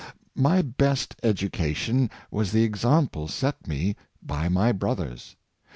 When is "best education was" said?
0.63-2.51